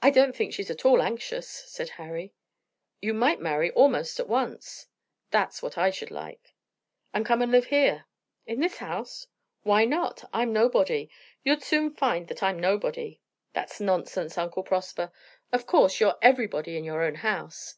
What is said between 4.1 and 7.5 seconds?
at once." "That's what I should like." "And come